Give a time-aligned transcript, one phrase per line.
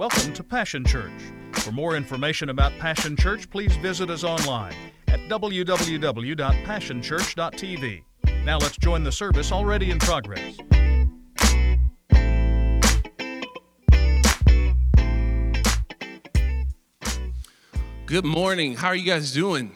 [0.00, 1.12] Welcome to Passion Church.
[1.52, 4.74] For more information about Passion Church, please visit us online
[5.08, 8.02] at www.passionchurch.tv.
[8.42, 10.56] Now let's join the service already in progress.
[18.06, 18.76] Good morning.
[18.76, 19.72] How are you guys doing?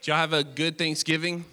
[0.00, 1.44] Did y'all have a good Thanksgiving?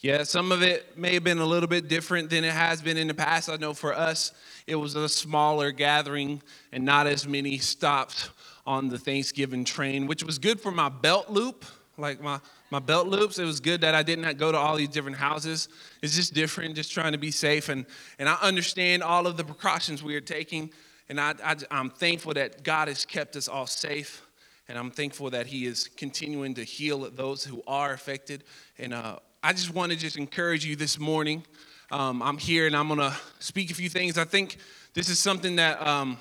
[0.00, 2.96] Yeah, some of it may have been a little bit different than it has been
[2.96, 3.50] in the past.
[3.50, 4.30] I know for us,
[4.68, 6.40] it was a smaller gathering
[6.70, 8.30] and not as many stops
[8.64, 11.64] on the Thanksgiving train, which was good for my belt loop,
[11.96, 12.38] like my,
[12.70, 13.40] my belt loops.
[13.40, 15.68] It was good that I didn't go to all these different houses.
[16.00, 17.68] It's just different, just trying to be safe.
[17.68, 17.84] And,
[18.20, 20.70] and I understand all of the precautions we are taking.
[21.08, 24.24] And I, I, I'm thankful that God has kept us all safe.
[24.68, 28.44] And I'm thankful that He is continuing to heal those who are affected.
[28.78, 31.44] And uh, I just want to just encourage you this morning.
[31.92, 34.18] Um, I'm here and I'm going to speak a few things.
[34.18, 34.56] I think
[34.94, 36.18] this is something that um,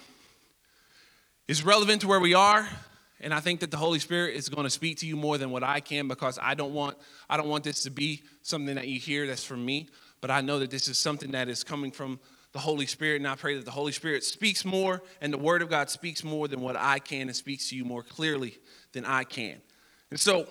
[1.48, 2.70] is relevant to where we are,
[3.20, 5.50] and I think that the Holy Spirit is going to speak to you more than
[5.50, 6.96] what I can because I don't want
[7.28, 9.90] I don't want this to be something that you hear that's from me,
[10.22, 12.20] but I know that this is something that is coming from
[12.52, 15.64] the Holy Spirit, and I pray that the Holy Spirit speaks more and the Word
[15.64, 18.60] of God speaks more than what I can and speaks to you more clearly
[18.94, 19.56] than I can.
[20.12, 20.48] And so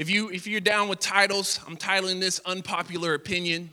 [0.00, 3.70] if you if you're down with titles, I'm titling this unpopular opinion.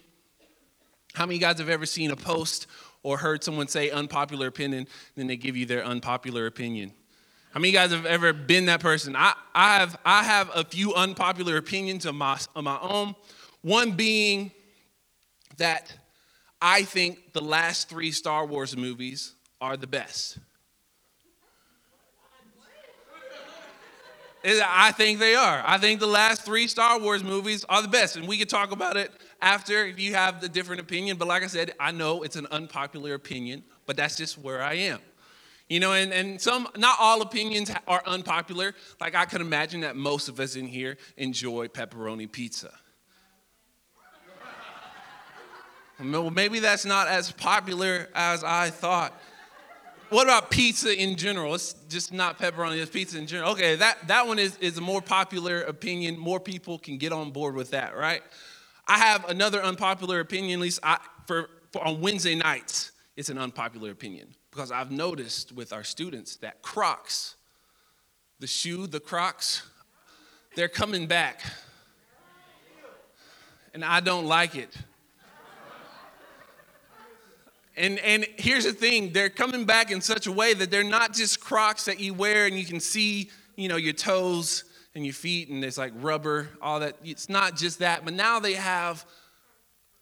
[1.14, 2.68] How many of you guys have ever seen a post
[3.02, 6.92] or heard someone say unpopular opinion, then they give you their unpopular opinion?
[7.52, 9.16] How many of you guys have ever been that person?
[9.16, 13.16] I, I have I have a few unpopular opinions of my of my own.
[13.62, 14.52] One being
[15.56, 15.94] that
[16.62, 20.40] I think the last three Star Wars movies are the best.
[24.48, 25.62] I think they are.
[25.66, 28.16] I think the last three Star Wars movies are the best.
[28.16, 31.18] And we could talk about it after if you have the different opinion.
[31.18, 34.76] But like I said, I know it's an unpopular opinion, but that's just where I
[34.76, 35.00] am.
[35.68, 38.74] You know, and, and some, not all opinions are unpopular.
[39.02, 42.72] Like I could imagine that most of us in here enjoy pepperoni pizza.
[46.00, 49.20] Maybe that's not as popular as I thought.
[50.10, 51.54] What about pizza in general?
[51.56, 53.52] It's just not pepperoni, it's pizza in general.
[53.52, 56.18] Okay, that, that one is, is a more popular opinion.
[56.18, 58.22] More people can get on board with that, right?
[58.88, 63.38] I have another unpopular opinion, at least I, for, for on Wednesday nights, it's an
[63.38, 67.36] unpopular opinion because I've noticed with our students that Crocs,
[68.40, 69.64] the shoe, the Crocs,
[70.56, 71.42] they're coming back.
[73.74, 74.76] And I don't like it.
[77.78, 81.14] And, and here's the thing they're coming back in such a way that they're not
[81.14, 84.64] just crocs that you wear and you can see you know your toes
[84.96, 86.98] and your feet and it's like rubber all that.
[87.04, 89.06] It's not just that but now they have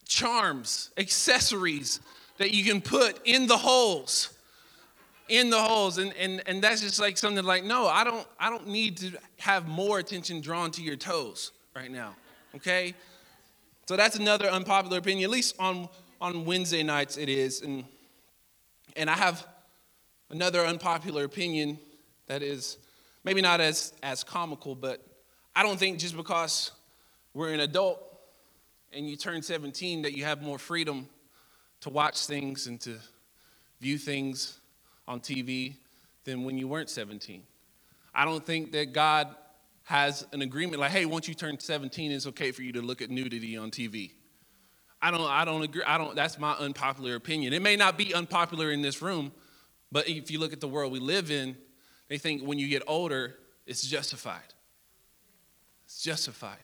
[0.07, 1.99] charms accessories
[2.37, 4.29] that you can put in the holes
[5.27, 5.97] in the holes.
[5.97, 9.11] And, and and that's just like something like no i don't i don't need to
[9.39, 12.15] have more attention drawn to your toes right now
[12.55, 12.93] okay?
[13.87, 15.89] So that's another unpopular opinion at least on
[16.21, 17.61] on Wednesday nights it is.
[17.61, 17.85] And,
[18.95, 19.45] and I have
[20.29, 21.79] another unpopular opinion
[22.27, 22.77] that is
[23.23, 25.05] maybe not as, as comical, but
[25.55, 26.71] I don't think just because
[27.33, 28.01] we're an adult
[28.93, 31.07] and you turn 17 that you have more freedom
[31.81, 32.97] to watch things and to
[33.81, 34.59] view things
[35.07, 35.75] on TV
[36.23, 37.43] than when you weren't 17.
[38.13, 39.35] I don't think that God
[39.83, 43.01] has an agreement like, hey, once you turn 17, it's okay for you to look
[43.01, 44.11] at nudity on TV.
[45.05, 45.83] I don't, I don't agree.
[45.85, 47.53] I don't, that's my unpopular opinion.
[47.53, 49.31] It may not be unpopular in this room,
[49.91, 51.55] but if you look at the world we live in,
[52.07, 53.35] they think when you get older,
[53.67, 54.55] it's justified.
[55.85, 56.57] It's justified.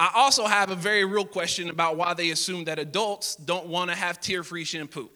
[0.00, 3.90] I also have a very real question about why they assume that adults don't want
[3.90, 5.10] to have tear free shampoo.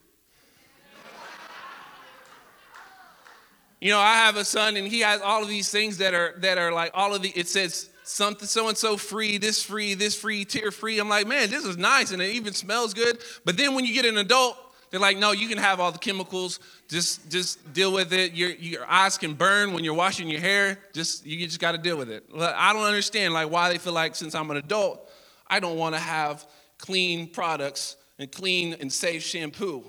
[3.80, 6.34] You know, I have a son and he has all of these things that are
[6.40, 9.94] that are like all of the it says something so and so free, this free,
[9.94, 10.98] this free, tear free.
[10.98, 13.18] I'm like, man, this is nice and it even smells good.
[13.44, 14.56] But then when you get an adult,
[14.90, 16.60] they're like, no, you can have all the chemicals.
[16.88, 18.32] Just just deal with it.
[18.32, 20.78] Your your eyes can burn when you're washing your hair.
[20.92, 22.24] Just you just got to deal with it.
[22.38, 25.10] I don't understand like why they feel like since I'm an adult,
[25.48, 26.46] I don't want to have
[26.78, 29.82] clean products and clean and safe shampoo.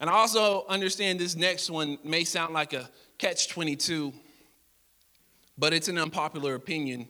[0.00, 2.88] And I also understand this next one may sound like a
[3.18, 4.12] catch 22
[5.58, 7.08] but it's an unpopular opinion,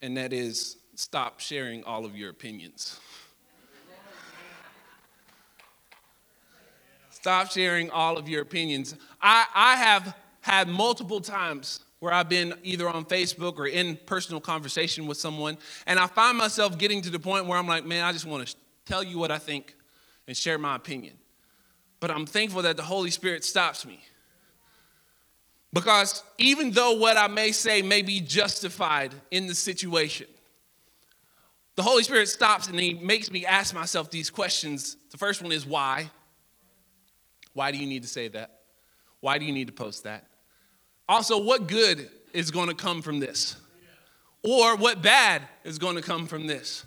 [0.00, 2.98] and that is stop sharing all of your opinions.
[7.10, 8.94] Stop sharing all of your opinions.
[9.20, 14.40] I, I have had multiple times where I've been either on Facebook or in personal
[14.40, 18.04] conversation with someone, and I find myself getting to the point where I'm like, man,
[18.04, 19.74] I just want to tell you what I think
[20.28, 21.14] and share my opinion.
[22.00, 24.00] But I'm thankful that the Holy Spirit stops me.
[25.72, 30.26] Because even though what I may say may be justified in the situation,
[31.76, 34.96] the Holy Spirit stops and He makes me ask myself these questions.
[35.10, 36.10] The first one is why?
[37.52, 38.60] Why do you need to say that?
[39.20, 40.24] Why do you need to post that?
[41.08, 43.56] Also, what good is going to come from this?
[44.42, 46.84] Or what bad is going to come from this?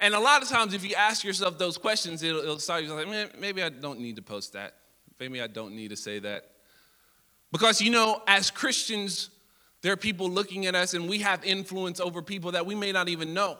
[0.00, 2.94] And a lot of times, if you ask yourself those questions, it'll, it'll start you
[2.94, 4.74] like, maybe I don't need to post that.
[5.18, 6.44] Maybe I don't need to say that.
[7.52, 9.30] Because, you know, as Christians,
[9.82, 12.92] there are people looking at us and we have influence over people that we may
[12.92, 13.58] not even know.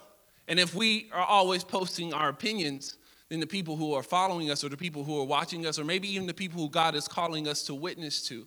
[0.48, 2.96] And if we are always posting our opinions,
[3.28, 5.84] then the people who are following us or the people who are watching us, or
[5.84, 8.46] maybe even the people who God is calling us to witness to,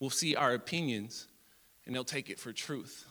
[0.00, 1.26] will see our opinions
[1.84, 3.04] and they'll take it for truth.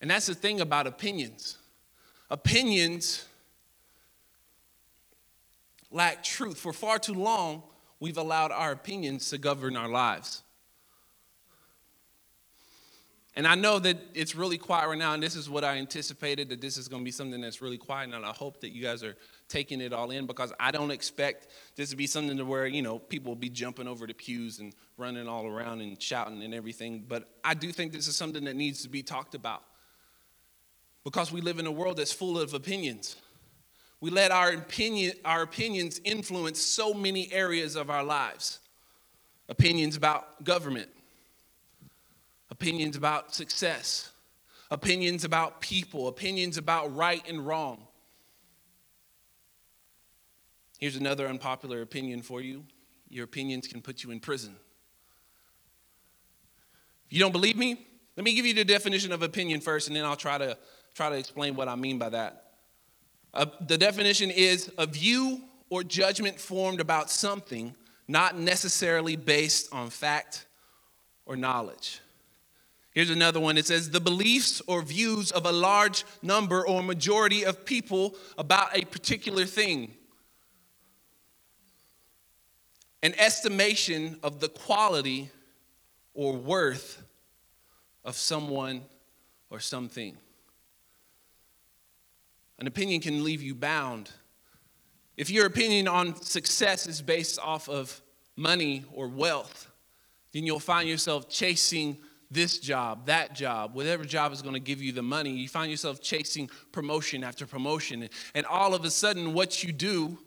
[0.00, 1.58] And that's the thing about opinions.
[2.30, 3.26] Opinions
[5.90, 6.58] lack truth.
[6.58, 7.62] For far too long,
[8.00, 10.42] we've allowed our opinions to govern our lives.
[13.38, 16.48] And I know that it's really quiet right now, and this is what I anticipated
[16.48, 18.82] that this is going to be something that's really quiet, and I hope that you
[18.82, 19.14] guys are
[19.46, 22.80] taking it all in because I don't expect this to be something to where, you
[22.80, 26.54] know, people will be jumping over the pews and running all around and shouting and
[26.54, 27.04] everything.
[27.06, 29.62] But I do think this is something that needs to be talked about
[31.04, 33.16] because we live in a world that's full of opinions.
[34.00, 38.60] We let our, opinion, our opinions influence so many areas of our lives
[39.48, 40.88] opinions about government,
[42.50, 44.10] opinions about success,
[44.70, 47.86] opinions about people, opinions about right and wrong.
[50.78, 52.64] Here's another unpopular opinion for you
[53.08, 54.56] your opinions can put you in prison.
[57.06, 59.96] If you don't believe me, let me give you the definition of opinion first, and
[59.96, 60.58] then I'll try to
[60.94, 62.45] try to explain what I mean by that.
[63.34, 67.74] Uh, the definition is a view or judgment formed about something,
[68.08, 70.46] not necessarily based on fact
[71.26, 72.00] or knowledge.
[72.92, 73.58] Here's another one.
[73.58, 78.74] It says the beliefs or views of a large number or majority of people about
[78.74, 79.92] a particular thing.
[83.02, 85.30] An estimation of the quality
[86.14, 87.02] or worth
[88.02, 88.80] of someone
[89.50, 90.16] or something.
[92.58, 94.10] An opinion can leave you bound.
[95.16, 98.00] If your opinion on success is based off of
[98.36, 99.70] money or wealth,
[100.32, 101.98] then you'll find yourself chasing
[102.30, 105.30] this job, that job, whatever job is going to give you the money.
[105.30, 108.08] You find yourself chasing promotion after promotion.
[108.34, 110.18] And all of a sudden, what you do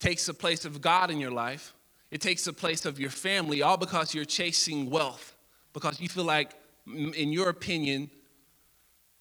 [0.00, 1.74] takes the place of God in your life,
[2.10, 5.36] it takes the place of your family, all because you're chasing wealth,
[5.72, 6.50] because you feel like,
[6.86, 8.10] in your opinion,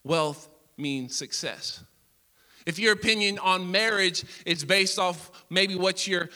[0.03, 1.83] wealth means success.
[2.65, 6.29] If your opinion on marriage is based off maybe what your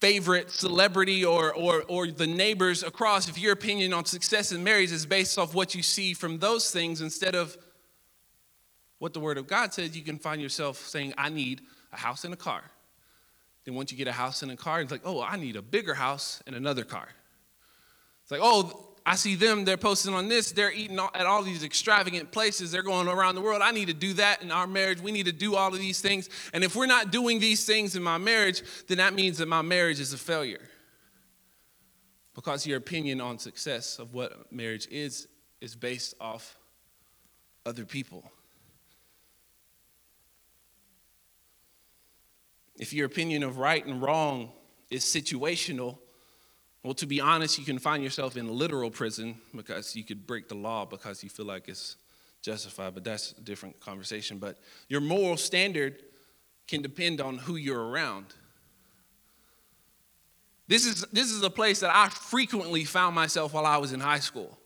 [0.00, 4.92] favorite celebrity or, or, or the neighbors across, if your opinion on success in marriage
[4.92, 7.56] is based off what you see from those things instead of
[8.98, 11.62] what the Word of God says, you can find yourself saying, I need
[11.92, 12.62] a house and a car.
[13.64, 15.62] Then once you get a house and a car, it's like, oh, I need a
[15.62, 17.08] bigger house and another car.
[18.22, 21.62] It's like, oh, I see them, they're posting on this, they're eating at all these
[21.62, 23.62] extravagant places, they're going around the world.
[23.62, 25.00] I need to do that in our marriage.
[25.00, 26.28] We need to do all of these things.
[26.52, 29.62] And if we're not doing these things in my marriage, then that means that my
[29.62, 30.68] marriage is a failure.
[32.34, 35.28] Because your opinion on success of what marriage is
[35.60, 36.58] is based off
[37.64, 38.28] other people.
[42.74, 44.50] If your opinion of right and wrong
[44.90, 45.98] is situational,
[46.86, 50.48] well, to be honest, you can find yourself in literal prison because you could break
[50.48, 51.96] the law because you feel like it's
[52.42, 54.38] justified, but that's a different conversation.
[54.38, 54.56] But
[54.88, 56.00] your moral standard
[56.68, 58.26] can depend on who you're around.
[60.68, 63.98] This is, this is a place that I frequently found myself while I was in
[63.98, 64.56] high school.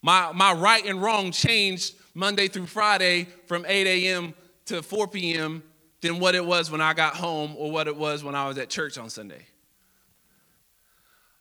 [0.00, 4.32] My, my right and wrong changed Monday through Friday from 8 a.m.
[4.64, 5.62] to 4 p.m.
[6.00, 8.56] than what it was when I got home or what it was when I was
[8.56, 9.44] at church on Sunday.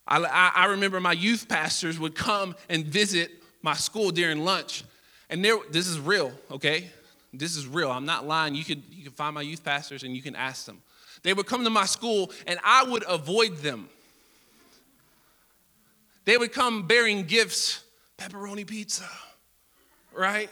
[0.07, 3.31] I, I remember my youth pastors would come and visit
[3.62, 4.83] my school during lunch.
[5.29, 6.89] And there, this is real, okay?
[7.33, 7.91] This is real.
[7.91, 8.55] I'm not lying.
[8.55, 10.81] You can, you can find my youth pastors and you can ask them.
[11.24, 13.89] They would come to my school and I would avoid them.
[16.25, 17.83] They would come bearing gifts,
[18.17, 19.09] pepperoni pizza,
[20.13, 20.50] right?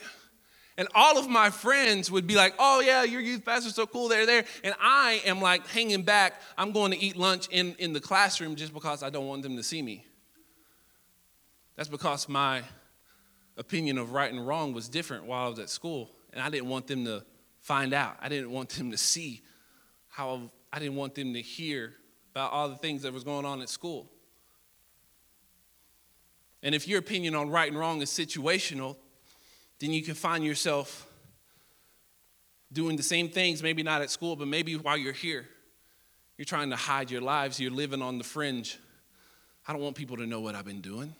[0.77, 4.07] And all of my friends would be like, oh, yeah, your youth pastor's so cool,
[4.07, 4.43] they're there.
[4.63, 6.41] And I am like hanging back.
[6.57, 9.55] I'm going to eat lunch in, in the classroom just because I don't want them
[9.57, 10.05] to see me.
[11.75, 12.63] That's because my
[13.57, 16.09] opinion of right and wrong was different while I was at school.
[16.31, 17.23] And I didn't want them to
[17.61, 18.17] find out.
[18.19, 19.41] I didn't want them to see
[20.09, 21.93] how, I didn't want them to hear
[22.31, 24.09] about all the things that was going on at school.
[26.63, 28.95] And if your opinion on right and wrong is situational,
[29.83, 31.05] then you can find yourself
[32.71, 35.45] doing the same things, maybe not at school, but maybe while you're here.
[36.37, 38.79] You're trying to hide your lives, you're living on the fringe.
[39.67, 41.13] I don't want people to know what I've been doing,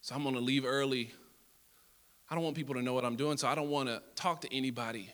[0.00, 1.12] so I'm gonna leave early.
[2.28, 4.52] I don't want people to know what I'm doing, so I don't wanna talk to
[4.52, 5.12] anybody.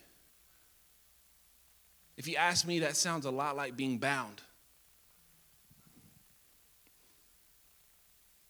[2.16, 4.40] If you ask me, that sounds a lot like being bound.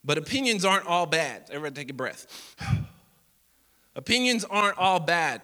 [0.05, 1.47] But opinions aren't all bad.
[1.51, 2.94] Everybody take a breath.
[3.97, 5.43] Opinions aren't all bad.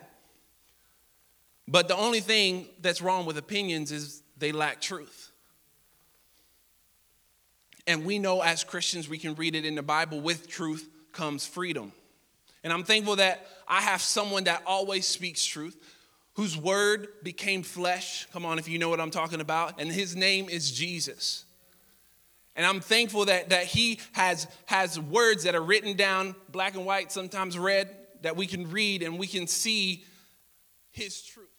[1.69, 5.31] But the only thing that's wrong with opinions is they lack truth.
[7.87, 11.47] And we know as Christians, we can read it in the Bible with truth comes
[11.47, 11.93] freedom.
[12.63, 15.77] And I'm thankful that I have someone that always speaks truth,
[16.35, 18.27] whose word became flesh.
[18.33, 19.81] Come on, if you know what I'm talking about.
[19.81, 21.45] And his name is Jesus.
[22.57, 26.85] And I'm thankful that, that he has, has words that are written down, black and
[26.85, 27.89] white, sometimes red,
[28.23, 30.05] that we can read and we can see
[30.91, 31.50] his truth.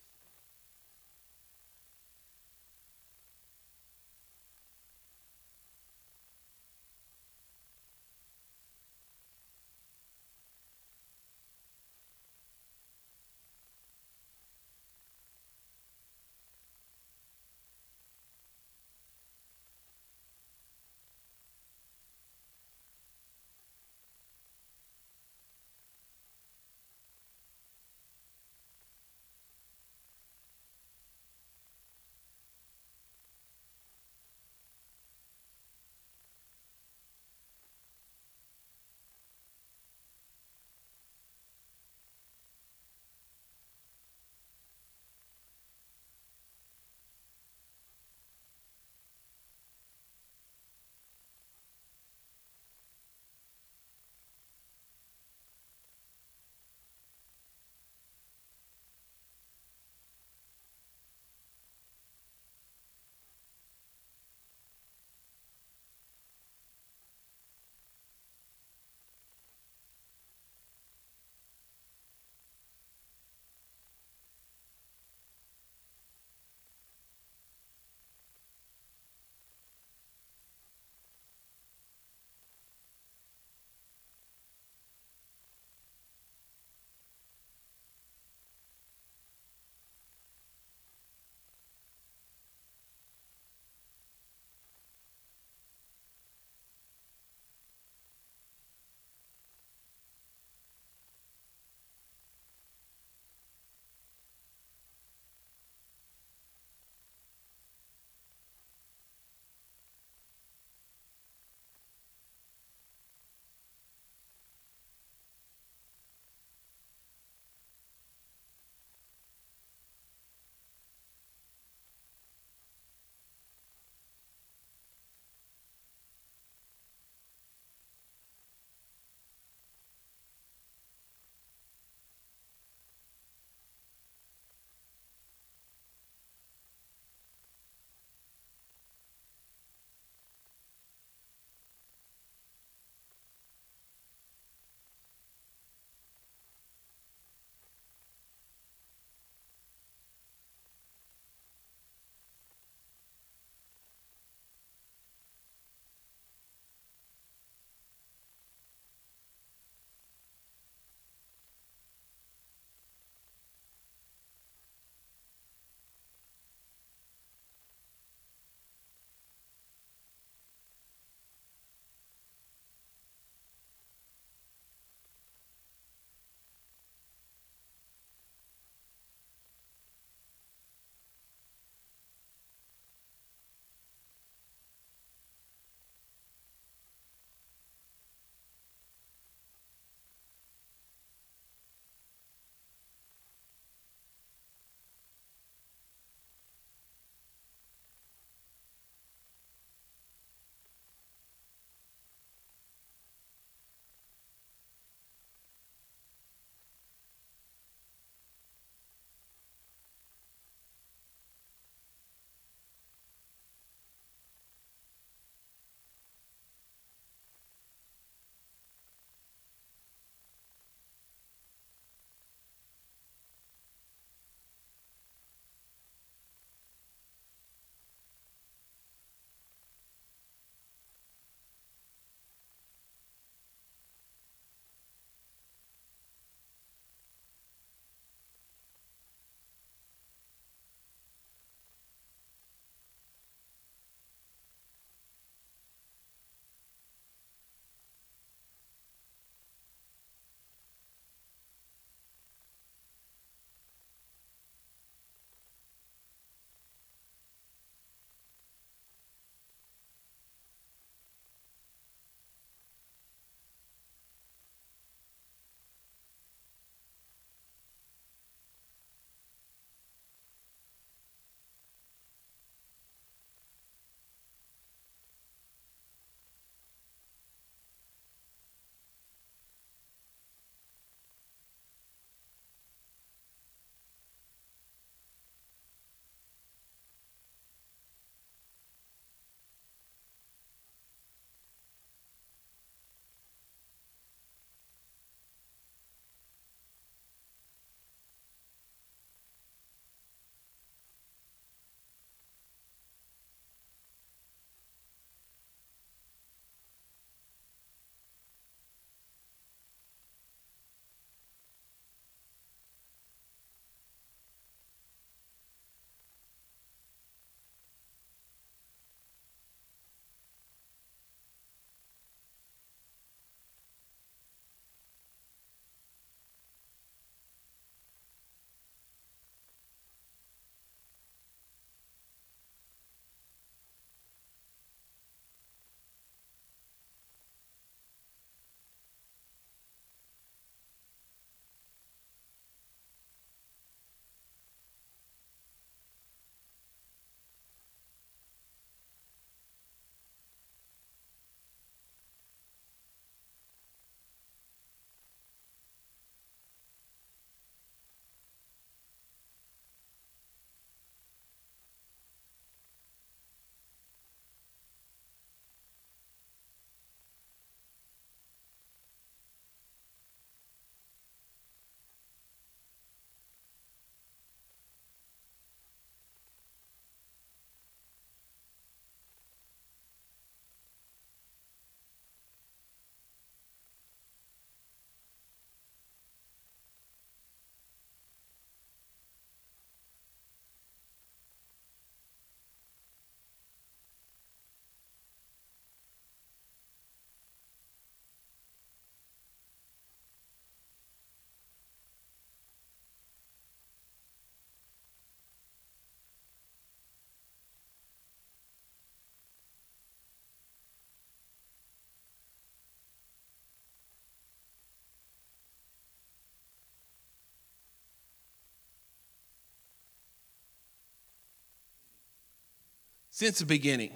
[423.12, 423.92] Since the beginning.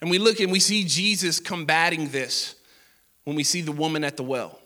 [0.00, 2.54] And we look and we see Jesus combating this
[3.24, 4.58] when we see the woman at the well.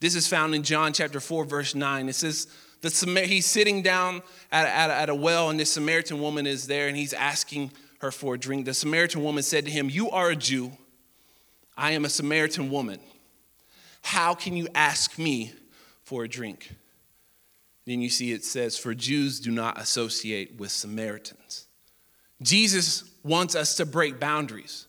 [0.00, 2.08] This is found in John chapter 4, verse 9.
[2.08, 2.48] It says,
[2.82, 6.88] the, he's sitting down at, at, at a well, and this Samaritan woman is there,
[6.88, 8.66] and he's asking her for a drink.
[8.66, 10.72] The Samaritan woman said to him, You are a Jew.
[11.76, 12.98] I am a Samaritan woman.
[14.02, 15.52] How can you ask me
[16.02, 16.74] for a drink?
[17.86, 21.65] Then you see it says, For Jews do not associate with Samaritans.
[22.42, 24.86] Jesus wants us to break boundaries.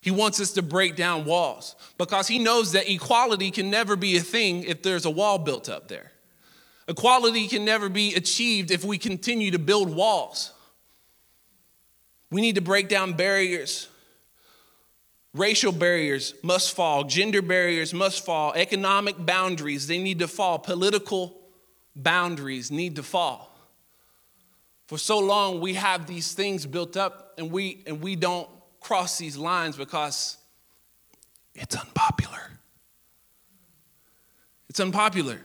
[0.00, 4.16] He wants us to break down walls because he knows that equality can never be
[4.16, 6.12] a thing if there's a wall built up there.
[6.88, 10.52] Equality can never be achieved if we continue to build walls.
[12.30, 13.88] We need to break down barriers.
[15.32, 21.36] Racial barriers must fall, gender barriers must fall, economic boundaries, they need to fall, political
[21.96, 23.53] boundaries need to fall.
[24.94, 29.18] For so long we have these things built up and we and we don't cross
[29.18, 30.36] these lines because
[31.52, 32.38] it's unpopular.
[34.68, 35.40] It's unpopular.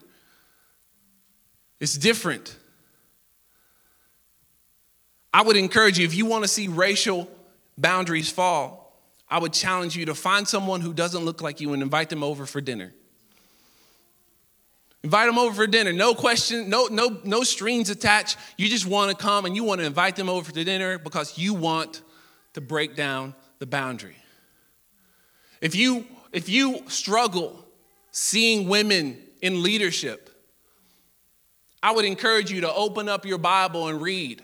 [1.80, 2.56] It's different.
[5.34, 7.28] I would encourage you, if you want to see racial
[7.76, 11.82] boundaries fall, I would challenge you to find someone who doesn't look like you and
[11.82, 12.94] invite them over for dinner.
[15.04, 15.94] Invite them over for dinner.
[15.94, 18.38] No question, no, no, no strings attached.
[18.58, 21.38] You just want to come and you want to invite them over to dinner because
[21.38, 22.02] you want
[22.54, 24.18] to break down the boundary.
[25.62, 27.66] If you if you struggle
[28.12, 30.30] seeing women in leadership,
[31.82, 34.44] I would encourage you to open up your Bible and read.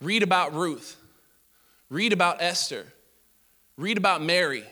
[0.00, 0.96] Read about Ruth.
[1.88, 2.86] Read about Esther.
[3.76, 4.64] Read about Mary.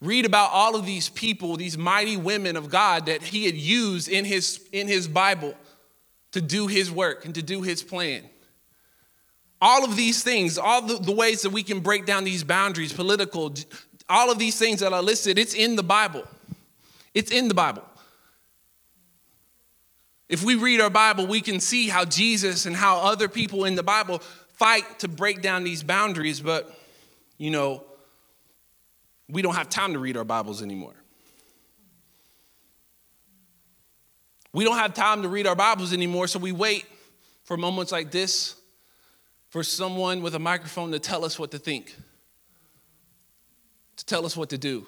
[0.00, 4.08] Read about all of these people, these mighty women of God that he had used
[4.08, 5.54] in his, in his Bible
[6.32, 8.22] to do his work and to do his plan.
[9.60, 12.92] All of these things, all the, the ways that we can break down these boundaries,
[12.92, 13.54] political,
[14.08, 16.24] all of these things that are listed, it's in the Bible.
[17.14, 17.84] It's in the Bible.
[20.28, 23.74] If we read our Bible, we can see how Jesus and how other people in
[23.74, 24.18] the Bible
[24.54, 26.78] fight to break down these boundaries, but
[27.38, 27.84] you know,
[29.28, 30.94] we don't have time to read our Bibles anymore.
[34.52, 36.86] We don't have time to read our Bibles anymore, so we wait
[37.42, 38.54] for moments like this
[39.48, 41.94] for someone with a microphone to tell us what to think,
[43.96, 44.86] to tell us what to do.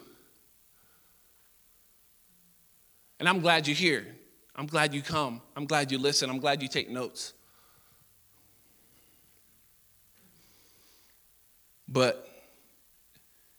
[3.19, 4.07] And I'm glad you're here.
[4.55, 5.41] I'm glad you come.
[5.55, 6.31] I'm glad you listen.
[6.31, 7.33] I'm glad you take notes.
[11.89, 12.26] But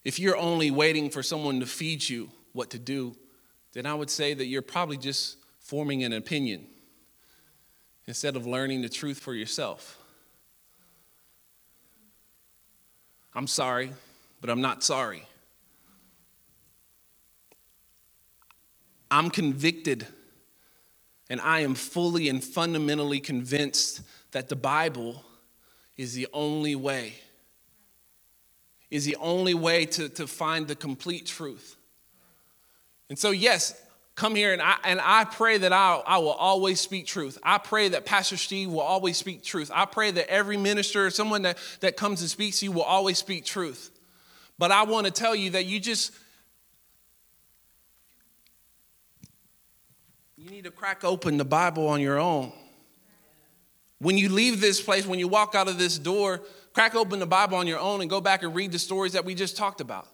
[0.07, 3.13] if you're only waiting for someone to feed you what to do,
[3.73, 6.65] then I would say that you're probably just forming an opinion
[8.05, 9.99] instead of learning the truth for yourself.
[13.35, 13.91] I'm sorry,
[14.39, 15.23] but I'm not sorry.
[19.11, 20.07] I'm convicted
[21.29, 25.25] and I am fully and fundamentally convinced that the Bible
[25.97, 27.15] is the only way,
[28.89, 31.75] is the only way to, to find the complete truth.
[33.09, 33.79] And so, yes,
[34.15, 37.37] come here and I, and I pray that I, I will always speak truth.
[37.43, 39.71] I pray that Pastor Steve will always speak truth.
[39.73, 43.17] I pray that every minister, someone that, that comes and speaks to you, will always
[43.17, 43.91] speak truth.
[44.57, 46.11] But I want to tell you that you just,
[50.47, 52.53] You need to crack open the Bible on your own.
[53.99, 56.41] When you leave this place, when you walk out of this door,
[56.77, 59.25] crack open the Bible on your own and go back and read the stories that
[59.25, 60.07] we just talked about.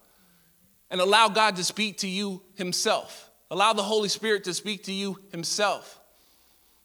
[0.90, 3.30] And allow God to speak to you Himself.
[3.52, 6.00] Allow the Holy Spirit to speak to you Himself.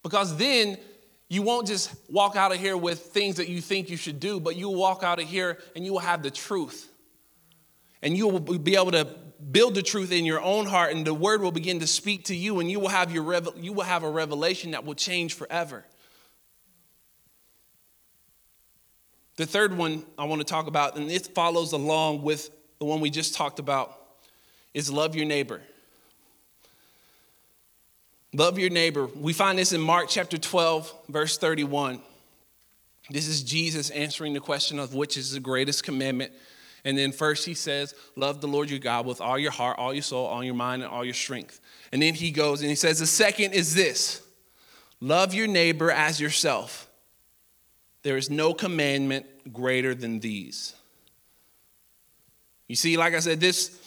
[0.02, 0.78] Because then
[1.28, 4.40] you won't just walk out of here with things that you think you should do,
[4.40, 6.90] but you'll walk out of here and you will have the truth.
[8.02, 9.06] And you will be able to
[9.52, 12.34] build the truth in your own heart and the word will begin to speak to
[12.34, 15.34] you and you will have your revel- you will have a revelation that will change
[15.34, 15.84] forever
[19.38, 23.00] the third one i want to talk about and it follows along with the one
[23.00, 23.98] we just talked about
[24.74, 25.60] is love your neighbor.
[28.34, 29.06] Love your neighbor.
[29.06, 32.02] We find this in mark chapter 12 verse 31
[33.10, 36.32] this is jesus answering the question of which is the greatest commandment.
[36.84, 39.92] And then first he says, Love the Lord your God with all your heart, all
[39.92, 41.60] your soul, all your mind, and all your strength.
[41.90, 44.22] And then he goes and he says, The second is this.
[45.00, 46.87] Love your neighbor as yourself.
[48.08, 50.74] There is no commandment greater than these.
[52.66, 53.78] You see, like I said, this,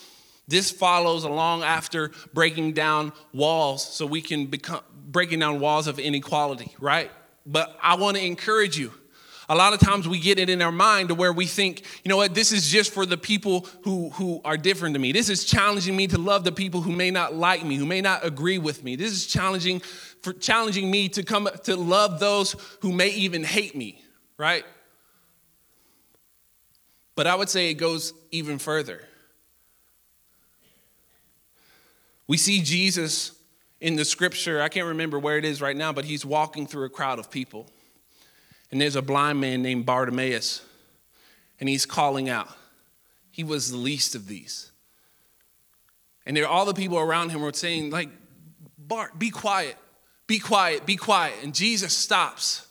[0.48, 5.98] this follows along after breaking down walls so we can become breaking down walls of
[5.98, 7.10] inequality, right?
[7.48, 8.94] But I want to encourage you
[9.52, 12.10] A lot of times we get it in our mind to where we think, you
[12.10, 15.12] know what, this is just for the people who, who are different to me.
[15.12, 18.00] This is challenging me to love the people who may not like me, who may
[18.00, 18.96] not agree with me.
[18.96, 19.82] This is challenging
[20.22, 24.02] for challenging me to come to love those who may even hate me,
[24.42, 24.66] right?
[27.14, 29.04] But I would say it goes even further.
[32.26, 33.34] We see Jesus
[33.80, 36.86] in the scripture, I can't remember where it is right now, but he's walking through
[36.86, 37.68] a crowd of people.
[38.72, 40.64] And there's a blind man named Bartimaeus,
[41.60, 42.50] and he's calling out.
[43.30, 44.72] He was the least of these.
[46.26, 48.10] And there, all the people around him were saying, like,
[48.78, 49.76] Bart, be quiet,
[50.26, 51.36] be quiet, be quiet.
[51.44, 52.68] And Jesus stops.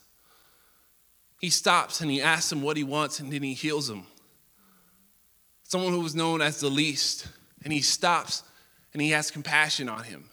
[1.40, 4.04] He stops and he asks him what he wants, and then he heals him.
[5.64, 7.26] Someone who was known as the least.
[7.62, 8.42] And he stops
[8.92, 10.24] and he has compassion on him.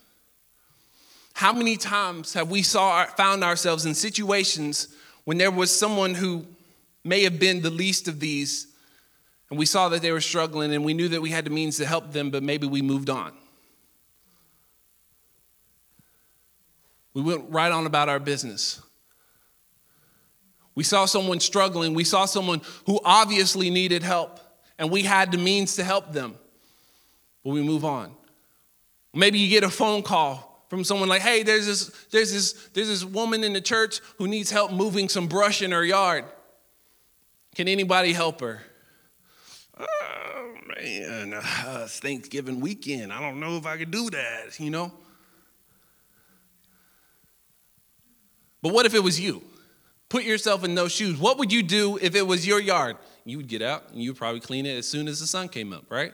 [1.33, 4.87] How many times have we saw, found ourselves in situations
[5.25, 6.45] when there was someone who
[7.03, 8.67] may have been the least of these,
[9.49, 11.77] and we saw that they were struggling, and we knew that we had the means
[11.77, 13.33] to help them, but maybe we moved on?
[17.13, 18.81] We went right on about our business.
[20.77, 21.95] We saw someone struggling.
[21.95, 24.39] We saw someone who obviously needed help,
[24.77, 26.35] and we had the means to help them,
[27.43, 28.11] but we move on.
[29.11, 32.89] Maybe you get a phone call from someone like, hey, there's this, there's this, there's
[32.89, 36.25] this woman in the church who needs help moving some brush in her yard.
[37.55, 38.61] Can anybody help her?
[39.79, 43.11] Oh, man, uh, it's Thanksgiving weekend.
[43.11, 44.91] I don't know if I could do that, you know?
[48.61, 49.41] But what if it was you?
[50.09, 51.17] Put yourself in those shoes.
[51.17, 52.97] What would you do if it was your yard?
[53.25, 55.49] You would get out and you would probably clean it as soon as the sun
[55.49, 56.13] came up, right?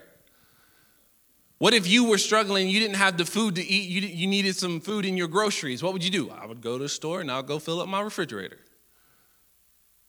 [1.60, 4.56] What if you were struggling, you didn't have the food to eat, you, you needed
[4.56, 5.84] some food in your groceries?
[5.84, 6.30] What would you do?
[6.32, 8.60] I would go to the store and I'll go fill up my refrigerator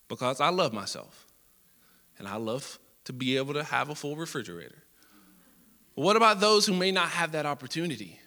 [0.08, 1.26] because I love myself
[2.18, 4.82] and I love to be able to have a full refrigerator.
[5.94, 8.18] What about those who may not have that opportunity?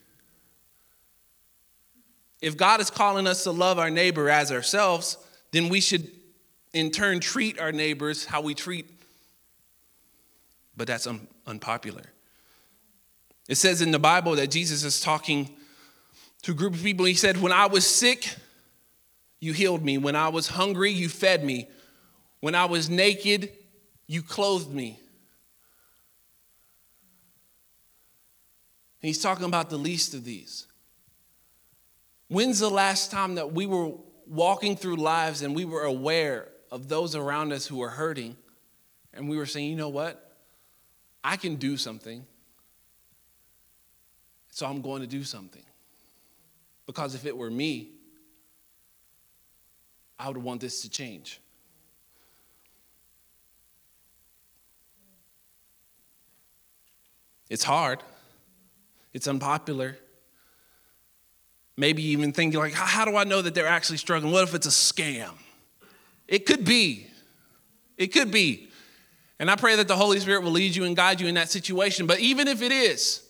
[2.41, 5.17] If God is calling us to love our neighbor as ourselves,
[5.57, 6.11] then we should
[6.71, 8.87] in turn treat our neighbors how we treat,
[10.75, 12.03] but that's un- unpopular.
[13.49, 15.49] It says in the Bible that Jesus is talking
[16.43, 17.05] to a group of people.
[17.05, 18.35] He said, When I was sick,
[19.39, 19.97] you healed me.
[19.97, 21.67] When I was hungry, you fed me.
[22.41, 23.51] When I was naked,
[24.05, 24.99] you clothed me.
[29.01, 30.67] And he's talking about the least of these.
[32.27, 33.93] When's the last time that we were
[34.27, 38.35] walking through lives and we were aware of those around us who were hurting
[39.13, 40.37] and we were saying, you know what?
[41.23, 42.25] I can do something.
[44.49, 45.63] So I'm going to do something.
[46.85, 47.89] Because if it were me,
[50.19, 51.39] I would want this to change.
[57.49, 58.03] It's hard.
[59.13, 59.97] It's unpopular.
[61.77, 64.33] Maybe even thinking like, how do I know that they're actually struggling?
[64.33, 65.31] What if it's a scam?
[66.27, 67.07] It could be.
[67.97, 68.69] It could be.
[69.39, 71.49] And I pray that the Holy Spirit will lead you and guide you in that
[71.49, 72.07] situation.
[72.07, 73.23] But even if it is,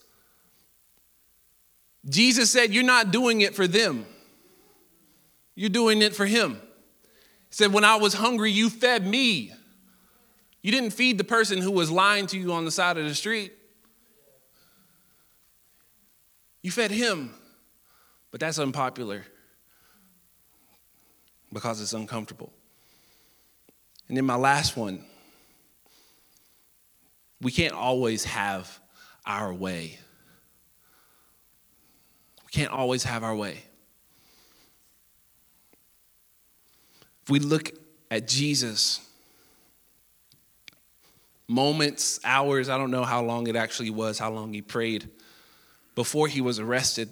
[2.07, 4.05] Jesus said, You're not doing it for them,
[5.55, 6.53] you're doing it for Him.
[6.53, 9.51] He said, When I was hungry, you fed me.
[10.61, 13.15] You didn't feed the person who was lying to you on the side of the
[13.15, 13.53] street.
[16.61, 17.33] You fed him.
[18.37, 19.25] But that's unpopular
[21.51, 22.53] because it's uncomfortable.
[24.07, 25.03] And then my last one
[27.41, 28.79] we can't always have
[29.25, 29.97] our way.
[32.45, 33.63] We can't always have our way.
[37.23, 37.71] If we look
[38.11, 38.99] at Jesus,
[41.47, 45.09] moments, hours, I don't know how long it actually was, how long he prayed
[45.95, 47.11] before he was arrested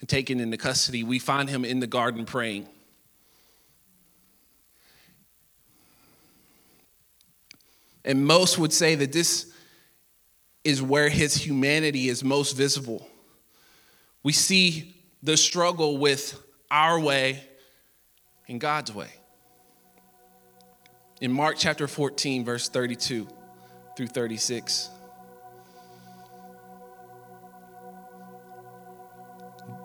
[0.00, 2.66] and taken into custody, we find him in the garden praying.
[8.04, 9.52] And most would say that this
[10.64, 13.06] is where his humanity is most visible.
[14.22, 17.42] We see the struggle with our way
[18.48, 19.10] and God's way.
[21.20, 23.28] In Mark chapter 14, verse 32
[23.96, 24.88] through 36,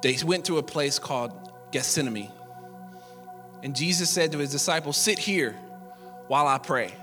[0.01, 2.31] they went to a place called Gethsemane.
[3.63, 5.53] And Jesus said to his disciples, Sit here
[6.27, 6.93] while I pray.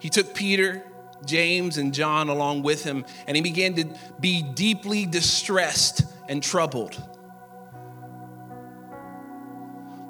[0.00, 0.84] He took Peter,
[1.24, 3.86] James, and John along with him, and he began to
[4.20, 7.02] be deeply distressed and troubled.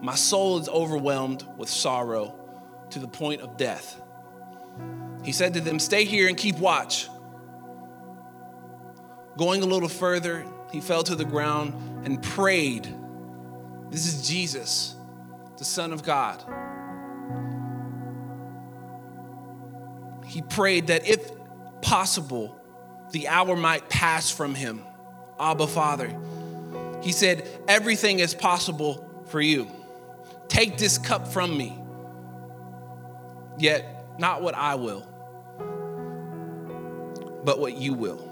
[0.03, 2.35] My soul is overwhelmed with sorrow
[2.91, 4.01] to the point of death.
[5.23, 7.09] He said to them, Stay here and keep watch.
[9.37, 11.75] Going a little further, he fell to the ground
[12.07, 12.89] and prayed.
[13.91, 14.97] This is Jesus,
[15.59, 16.43] the Son of God.
[20.27, 21.31] He prayed that if
[21.83, 22.59] possible,
[23.11, 24.83] the hour might pass from him.
[25.39, 26.19] Abba, Father.
[27.03, 29.71] He said, Everything is possible for you.
[30.49, 31.79] Take this cup from me.
[33.59, 33.85] Yet,
[34.19, 35.07] not what I will,
[37.45, 38.32] but what you will.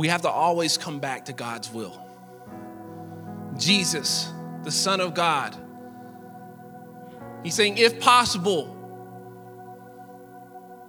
[0.00, 2.02] We have to always come back to God's will.
[3.58, 4.32] Jesus,
[4.64, 5.54] the Son of God,
[7.42, 8.74] He's saying, if possible,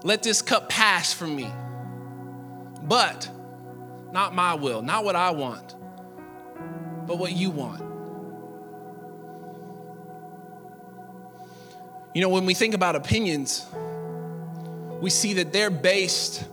[0.03, 1.51] let this cup pass from me.
[2.83, 3.29] But
[4.13, 5.75] not my will, not what I want,
[7.05, 7.81] but what you want.
[12.15, 13.65] You know, when we think about opinions,
[15.01, 16.45] we see that they're based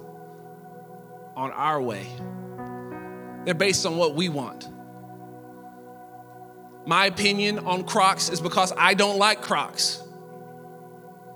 [1.37, 2.09] on our way,
[3.45, 4.69] they're based on what we want.
[6.87, 10.03] My opinion on Crocs is because I don't like Crocs.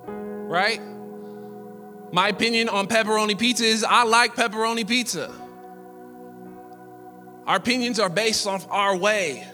[0.07, 0.81] Right?
[2.12, 5.33] My opinion on pepperoni pizza is I like pepperoni pizza.
[7.47, 9.47] Our opinions are based on our way.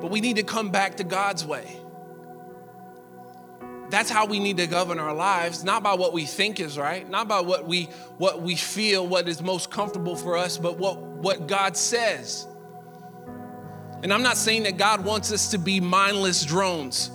[0.00, 1.76] But we need to come back to God's way.
[3.90, 7.08] That's how we need to govern our lives, not by what we think is right,
[7.08, 7.84] not by what we
[8.18, 12.46] what we feel, what is most comfortable for us, but what, what God says.
[14.02, 17.10] And I'm not saying that God wants us to be mindless drones.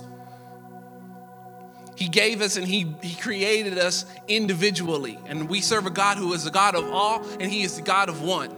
[1.96, 5.18] He gave us and he, he created us individually.
[5.26, 7.82] And we serve a God who is the God of all, and He is the
[7.82, 8.50] God of one.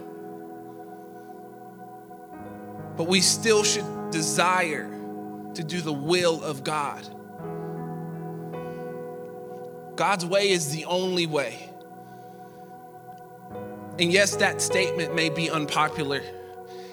[2.97, 4.89] But we still should desire
[5.53, 7.07] to do the will of God.
[9.97, 11.69] God's way is the only way.
[13.99, 16.21] And yes, that statement may be unpopular.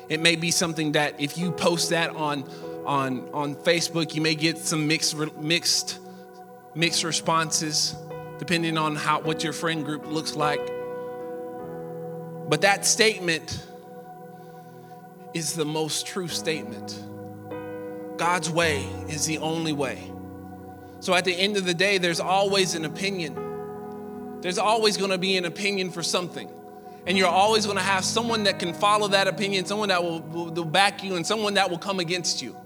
[0.08, 2.44] It may be something that if you post that on
[2.86, 5.98] on on Facebook, you may get some mixed mixed
[6.74, 7.94] mixed responses
[8.38, 10.66] depending on how what your friend group looks like.
[12.48, 13.66] But that statement
[15.34, 17.02] is the most true statement.
[18.16, 20.10] God's way is the only way.
[21.00, 24.40] So at the end of the day, there's always an opinion.
[24.40, 26.50] There's always going to be an opinion for something.
[27.07, 30.20] And you're always going to have someone that can follow that opinion, someone that will,
[30.20, 32.57] will, will back you, and someone that will come against you.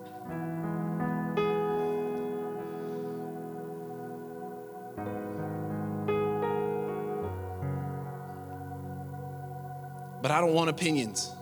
[10.20, 11.32] But I don't want opinions.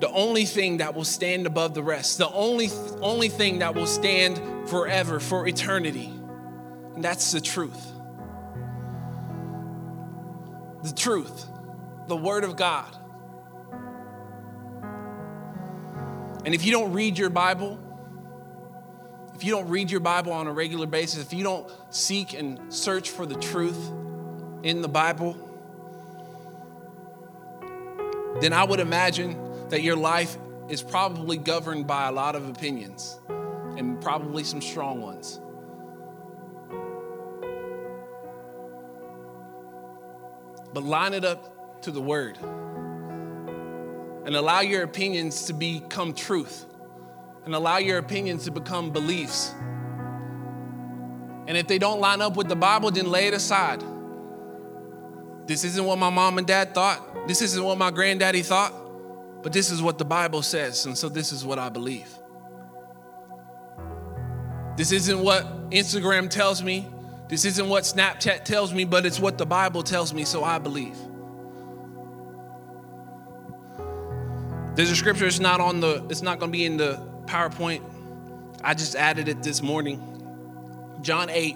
[0.00, 2.68] The only thing that will stand above the rest, the only,
[3.00, 6.12] only thing that will stand forever, for eternity,
[6.94, 7.92] and that's the truth.
[10.82, 11.46] The truth,
[12.08, 12.94] the Word of God.
[16.44, 17.78] And if you don't read your Bible,
[19.34, 22.72] if you don't read your Bible on a regular basis, if you don't seek and
[22.72, 23.90] search for the truth
[24.62, 25.36] in the Bible,
[28.40, 30.36] then I would imagine that your life
[30.68, 33.18] is probably governed by a lot of opinions
[33.76, 35.40] and probably some strong ones.
[40.74, 42.36] but line it up to the word
[44.26, 46.66] and allow your opinions to become truth
[47.44, 49.54] and allow your opinions to become beliefs.
[51.46, 53.84] And if they don't line up with the Bible, then lay it aside.
[55.46, 57.28] This isn't what my mom and dad thought.
[57.28, 58.72] This isn't what my granddaddy thought.
[59.44, 62.08] But this is what the Bible says, and so this is what I believe.
[64.78, 66.88] This isn't what Instagram tells me.
[67.28, 70.58] This isn't what Snapchat tells me, but it's what the Bible tells me, so I
[70.58, 70.96] believe.
[74.76, 77.82] There's a scripture, it's not on the, it's not gonna be in the PowerPoint.
[78.64, 80.00] I just added it this morning.
[81.02, 81.54] John 8,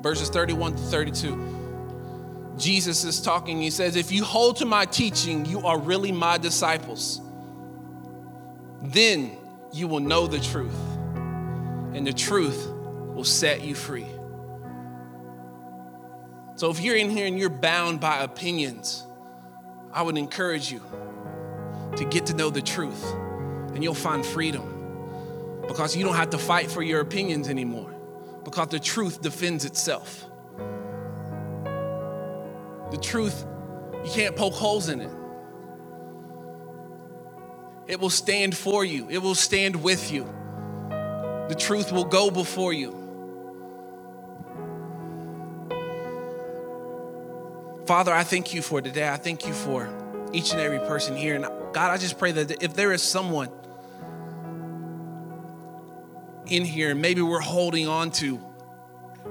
[0.00, 1.55] verses 31 to 32.
[2.56, 3.60] Jesus is talking.
[3.60, 7.20] He says, If you hold to my teaching, you are really my disciples.
[8.82, 9.36] Then
[9.72, 10.78] you will know the truth,
[11.94, 12.68] and the truth
[13.14, 14.06] will set you free.
[16.56, 19.06] So if you're in here and you're bound by opinions,
[19.92, 20.80] I would encourage you
[21.96, 23.04] to get to know the truth
[23.74, 27.94] and you'll find freedom because you don't have to fight for your opinions anymore
[28.44, 30.25] because the truth defends itself.
[32.90, 33.44] The truth,
[34.04, 35.10] You can't poke holes in it.
[37.86, 40.24] It will stand for you, it will stand with you.
[41.48, 43.06] The truth will go before you.
[47.86, 49.08] Father, I thank you for today.
[49.08, 49.88] I thank you for
[50.32, 51.36] each and every person here.
[51.36, 53.48] And God, I just pray that if there is someone
[56.46, 58.36] in here, maybe we're holding on to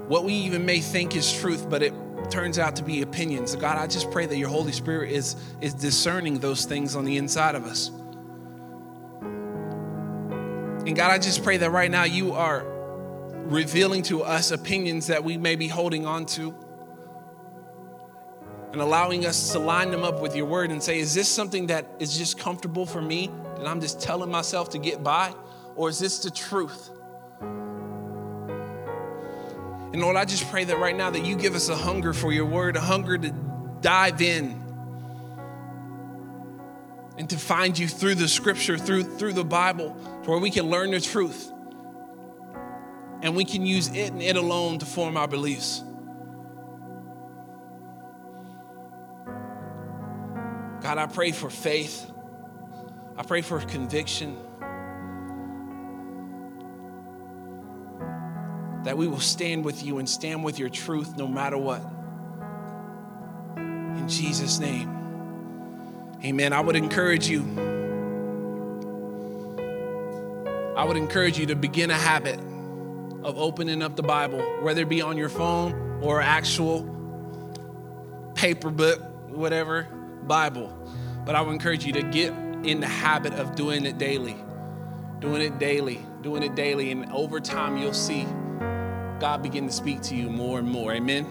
[0.08, 1.92] what we even may think is truth, but it
[2.30, 3.54] turns out to be opinions.
[3.56, 7.16] God, I just pray that your Holy Spirit is, is discerning those things on the
[7.16, 7.90] inside of us.
[10.86, 12.64] And God, I just pray that right now you are
[13.46, 16.54] revealing to us opinions that we may be holding on to
[18.72, 21.68] and allowing us to line them up with your word and say, is this something
[21.68, 25.34] that is just comfortable for me that I'm just telling myself to get by?
[25.76, 26.90] Or is this the truth?
[29.96, 32.30] And Lord, I just pray that right now that you give us a hunger for
[32.30, 33.30] your word, a hunger to
[33.80, 34.62] dive in
[37.16, 40.66] and to find you through the scripture, through, through the Bible, to where we can
[40.66, 41.50] learn the truth.
[43.22, 45.82] And we can use it and it alone to form our beliefs.
[50.82, 52.12] God, I pray for faith.
[53.16, 54.36] I pray for conviction.
[58.86, 61.82] That we will stand with you and stand with your truth no matter what.
[63.56, 64.88] In Jesus' name.
[66.24, 66.52] Amen.
[66.52, 67.40] I would encourage you.
[70.76, 72.38] I would encourage you to begin a habit
[73.24, 76.84] of opening up the Bible, whether it be on your phone or actual
[78.36, 79.88] paper book, whatever,
[80.28, 80.72] Bible.
[81.24, 82.32] But I would encourage you to get
[82.62, 84.36] in the habit of doing it daily.
[85.18, 86.92] Doing it daily, doing it daily.
[86.92, 88.28] And over time, you'll see
[89.18, 90.92] God begin to speak to you more and more.
[90.92, 91.26] Amen.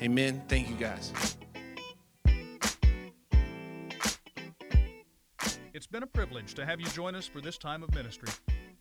[0.00, 0.40] Amen.
[0.48, 1.12] Thank you, guys.
[5.72, 8.28] It's been a privilege to have you join us for this time of ministry.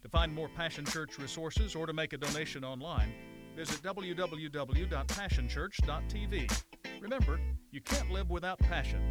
[0.04, 3.12] To find more Passion Church resources or to make a donation online,
[3.56, 6.64] visit www.passionchurch.tv.
[7.02, 7.40] Remember,
[7.72, 9.02] you can't live without passion.